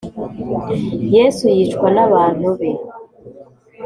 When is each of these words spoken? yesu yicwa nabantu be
yesu 1.15 1.43
yicwa 1.55 1.87
nabantu 1.95 2.47
be 2.57 2.71